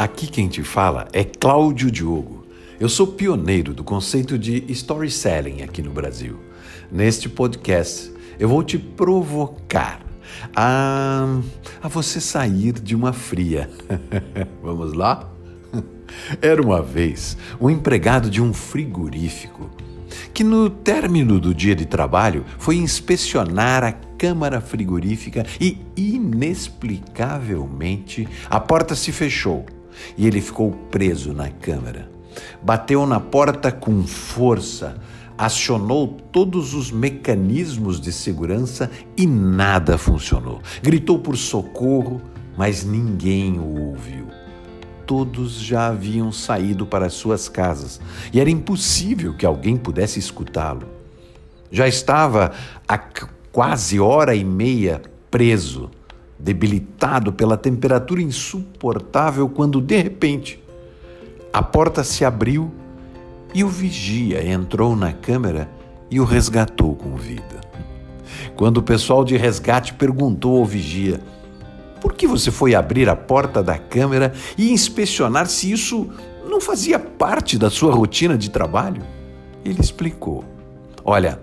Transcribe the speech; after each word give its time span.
Aqui 0.00 0.26
quem 0.28 0.48
te 0.48 0.62
fala 0.62 1.08
é 1.12 1.22
Cláudio 1.22 1.90
Diogo. 1.90 2.46
Eu 2.80 2.88
sou 2.88 3.06
pioneiro 3.06 3.74
do 3.74 3.84
conceito 3.84 4.38
de 4.38 4.64
storytelling 4.72 5.60
aqui 5.60 5.82
no 5.82 5.90
Brasil. 5.90 6.40
Neste 6.90 7.28
podcast, 7.28 8.10
eu 8.38 8.48
vou 8.48 8.64
te 8.64 8.78
provocar 8.78 10.00
a, 10.56 11.38
a 11.82 11.88
você 11.88 12.18
sair 12.18 12.72
de 12.72 12.96
uma 12.96 13.12
fria. 13.12 13.68
Vamos 14.64 14.94
lá? 14.94 15.30
Era 16.40 16.62
uma 16.62 16.80
vez 16.80 17.36
um 17.60 17.68
empregado 17.68 18.30
de 18.30 18.40
um 18.40 18.54
frigorífico 18.54 19.68
que, 20.32 20.42
no 20.42 20.70
término 20.70 21.38
do 21.38 21.54
dia 21.54 21.76
de 21.76 21.84
trabalho, 21.84 22.46
foi 22.56 22.76
inspecionar 22.76 23.84
a 23.84 23.92
câmara 23.92 24.62
frigorífica 24.62 25.44
e, 25.60 25.76
inexplicavelmente, 25.94 28.26
a 28.48 28.58
porta 28.58 28.94
se 28.94 29.12
fechou 29.12 29.66
e 30.16 30.26
ele 30.26 30.40
ficou 30.40 30.72
preso 30.90 31.32
na 31.32 31.48
câmara. 31.48 32.10
Bateu 32.62 33.06
na 33.06 33.20
porta 33.20 33.72
com 33.72 34.06
força, 34.06 34.96
acionou 35.36 36.08
todos 36.30 36.74
os 36.74 36.90
mecanismos 36.90 38.00
de 38.00 38.12
segurança 38.12 38.90
e 39.16 39.26
nada 39.26 39.96
funcionou. 39.96 40.60
Gritou 40.82 41.18
por 41.18 41.36
socorro, 41.36 42.20
mas 42.56 42.84
ninguém 42.84 43.58
o 43.58 43.88
ouviu. 43.88 44.26
Todos 45.06 45.54
já 45.54 45.88
haviam 45.88 46.30
saído 46.30 46.86
para 46.86 47.08
suas 47.08 47.48
casas 47.48 48.00
e 48.32 48.38
era 48.38 48.50
impossível 48.50 49.34
que 49.34 49.46
alguém 49.46 49.76
pudesse 49.76 50.18
escutá-lo. 50.18 50.86
Já 51.72 51.88
estava 51.88 52.52
há 52.86 52.98
quase 53.50 53.98
hora 53.98 54.34
e 54.34 54.44
meia 54.44 55.02
preso 55.30 55.90
debilitado 56.42 57.32
pela 57.32 57.56
temperatura 57.56 58.22
insuportável, 58.22 59.48
quando 59.48 59.80
de 59.80 60.00
repente 60.00 60.62
a 61.52 61.62
porta 61.62 62.02
se 62.02 62.24
abriu 62.24 62.70
e 63.54 63.64
o 63.64 63.68
vigia 63.68 64.44
entrou 64.44 64.94
na 64.94 65.12
câmera 65.12 65.68
e 66.10 66.20
o 66.20 66.24
resgatou 66.24 66.94
com 66.94 67.16
vida. 67.16 67.60
Quando 68.56 68.78
o 68.78 68.82
pessoal 68.82 69.24
de 69.24 69.36
resgate 69.36 69.94
perguntou 69.94 70.58
ao 70.58 70.64
vigia: 70.64 71.20
por 72.00 72.14
que 72.14 72.26
você 72.26 72.50
foi 72.50 72.74
abrir 72.74 73.08
a 73.08 73.16
porta 73.16 73.62
da 73.62 73.76
câmera 73.76 74.32
e 74.56 74.72
inspecionar 74.72 75.46
se 75.46 75.70
isso 75.70 76.08
não 76.48 76.60
fazia 76.60 76.98
parte 76.98 77.58
da 77.58 77.68
sua 77.68 77.92
rotina 77.92 78.38
de 78.38 78.50
trabalho? 78.50 79.02
Ele 79.64 79.80
explicou: 79.80 80.44
Olha, 81.04 81.40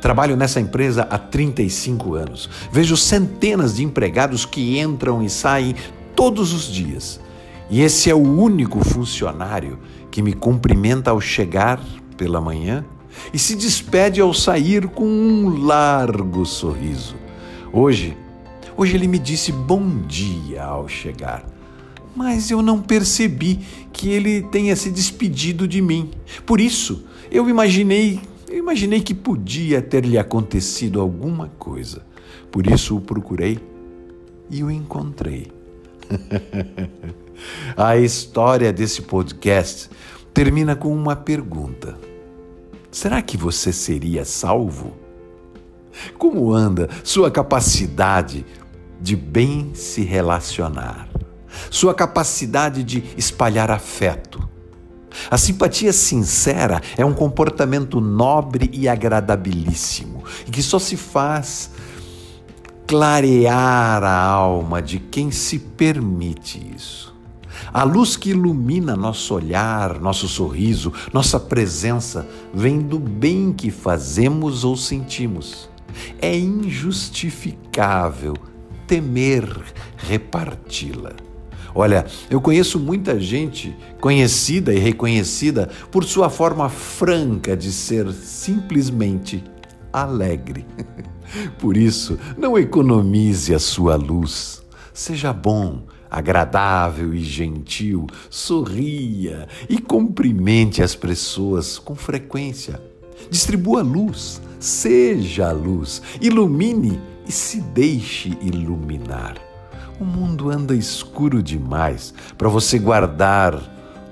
Trabalho 0.00 0.36
nessa 0.36 0.60
empresa 0.60 1.06
há 1.10 1.18
35 1.18 2.14
anos. 2.14 2.48
Vejo 2.70 2.96
centenas 2.96 3.76
de 3.76 3.84
empregados 3.84 4.46
que 4.46 4.78
entram 4.78 5.22
e 5.22 5.28
saem 5.28 5.74
todos 6.14 6.52
os 6.52 6.72
dias. 6.72 7.20
E 7.70 7.82
esse 7.82 8.08
é 8.08 8.14
o 8.14 8.18
único 8.18 8.82
funcionário 8.84 9.78
que 10.10 10.22
me 10.22 10.32
cumprimenta 10.32 11.10
ao 11.10 11.20
chegar 11.20 11.80
pela 12.16 12.40
manhã 12.40 12.84
e 13.32 13.38
se 13.38 13.54
despede 13.54 14.20
ao 14.20 14.32
sair 14.32 14.88
com 14.88 15.04
um 15.04 15.64
largo 15.64 16.46
sorriso. 16.46 17.16
Hoje, 17.72 18.16
hoje 18.76 18.96
ele 18.96 19.08
me 19.08 19.18
disse 19.18 19.52
bom 19.52 19.98
dia 20.06 20.64
ao 20.64 20.88
chegar. 20.88 21.44
Mas 22.16 22.50
eu 22.50 22.62
não 22.62 22.80
percebi 22.80 23.60
que 23.92 24.08
ele 24.08 24.42
tenha 24.42 24.74
se 24.74 24.90
despedido 24.90 25.68
de 25.68 25.82
mim. 25.82 26.10
Por 26.46 26.60
isso, 26.60 27.04
eu 27.30 27.48
imaginei 27.48 28.20
eu 28.48 28.58
imaginei 28.58 29.00
que 29.00 29.14
podia 29.14 29.82
ter 29.82 30.04
lhe 30.04 30.18
acontecido 30.18 31.00
alguma 31.00 31.48
coisa. 31.58 32.02
Por 32.50 32.66
isso 32.66 32.96
o 32.96 33.00
procurei 33.00 33.58
e 34.50 34.64
o 34.64 34.70
encontrei. 34.70 35.52
A 37.76 37.96
história 37.96 38.72
desse 38.72 39.02
podcast 39.02 39.90
termina 40.32 40.74
com 40.74 40.94
uma 40.94 41.14
pergunta: 41.14 41.96
Será 42.90 43.20
que 43.22 43.36
você 43.36 43.72
seria 43.72 44.24
salvo? 44.24 44.96
Como 46.16 46.52
anda 46.52 46.88
sua 47.04 47.30
capacidade 47.30 48.46
de 49.00 49.14
bem 49.14 49.72
se 49.74 50.02
relacionar? 50.02 51.08
Sua 51.70 51.94
capacidade 51.94 52.82
de 52.82 53.02
espalhar 53.16 53.70
afeto? 53.70 54.47
A 55.30 55.36
simpatia 55.36 55.92
sincera 55.92 56.80
é 56.96 57.04
um 57.04 57.12
comportamento 57.12 58.00
nobre 58.00 58.70
e 58.72 58.88
agradabilíssimo, 58.88 60.24
e 60.46 60.50
que 60.50 60.62
só 60.62 60.78
se 60.78 60.96
faz 60.96 61.70
clarear 62.86 64.02
a 64.02 64.22
alma 64.22 64.80
de 64.80 64.98
quem 64.98 65.30
se 65.30 65.58
permite 65.58 66.58
isso. 66.74 67.14
A 67.72 67.82
luz 67.82 68.16
que 68.16 68.30
ilumina 68.30 68.96
nosso 68.96 69.34
olhar, 69.34 70.00
nosso 70.00 70.26
sorriso, 70.26 70.92
nossa 71.12 71.38
presença, 71.38 72.26
vem 72.54 72.80
do 72.80 72.98
bem 72.98 73.52
que 73.52 73.70
fazemos 73.70 74.64
ou 74.64 74.74
sentimos. 74.76 75.68
É 76.18 76.34
injustificável 76.36 78.34
temer 78.86 79.44
reparti-la. 79.98 81.27
Olha, 81.74 82.06
eu 82.30 82.40
conheço 82.40 82.78
muita 82.78 83.18
gente 83.20 83.76
conhecida 84.00 84.72
e 84.72 84.78
reconhecida 84.78 85.68
por 85.90 86.04
sua 86.04 86.30
forma 86.30 86.68
franca 86.68 87.56
de 87.56 87.72
ser 87.72 88.10
simplesmente 88.12 89.44
alegre. 89.92 90.66
Por 91.58 91.76
isso, 91.76 92.18
não 92.36 92.58
economize 92.58 93.54
a 93.54 93.58
sua 93.58 93.96
luz. 93.96 94.62
Seja 94.94 95.32
bom, 95.32 95.84
agradável 96.10 97.14
e 97.14 97.20
gentil, 97.20 98.06
sorria 98.30 99.46
e 99.68 99.78
cumprimente 99.78 100.82
as 100.82 100.94
pessoas 100.94 101.78
com 101.78 101.94
frequência. 101.94 102.80
Distribua 103.30 103.82
luz, 103.82 104.40
seja 104.58 105.52
luz, 105.52 106.02
ilumine 106.20 106.98
e 107.26 107.32
se 107.32 107.60
deixe 107.60 108.36
iluminar. 108.40 109.47
O 110.00 110.04
mundo 110.04 110.50
anda 110.50 110.74
escuro 110.74 111.42
demais 111.42 112.14
para 112.36 112.48
você 112.48 112.78
guardar 112.78 113.60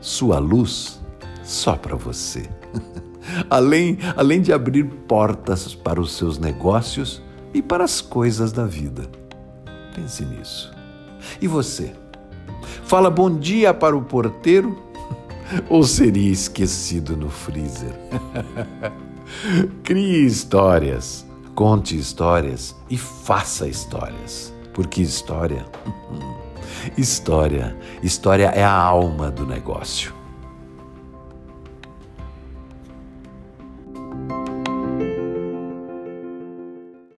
sua 0.00 0.38
luz 0.38 0.98
só 1.42 1.76
para 1.76 1.94
você. 1.94 2.48
além, 3.50 3.98
além 4.16 4.40
de 4.40 4.52
abrir 4.52 4.84
portas 5.06 5.74
para 5.74 6.00
os 6.00 6.16
seus 6.16 6.38
negócios 6.38 7.22
e 7.52 7.60
para 7.60 7.84
as 7.84 8.00
coisas 8.00 8.50
da 8.50 8.64
vida. 8.64 9.08
Pense 9.94 10.24
nisso. 10.24 10.72
E 11.40 11.46
você? 11.46 11.92
Fala 12.84 13.10
bom 13.10 13.38
dia 13.38 13.74
para 13.74 13.96
o 13.96 14.02
porteiro 14.02 14.78
ou 15.68 15.84
seria 15.84 16.32
esquecido 16.32 17.14
no 17.14 17.28
freezer? 17.28 17.92
Crie 19.84 20.24
histórias, 20.24 21.26
conte 21.54 21.96
histórias 21.96 22.74
e 22.88 22.96
faça 22.96 23.68
histórias. 23.68 24.53
Porque 24.74 25.00
história, 25.00 25.64
história, 26.98 27.74
história 28.02 28.48
é 28.48 28.62
a 28.62 28.72
alma 28.72 29.30
do 29.30 29.46
negócio. 29.46 30.23